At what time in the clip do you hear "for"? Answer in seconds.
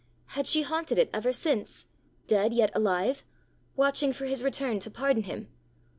4.13-4.25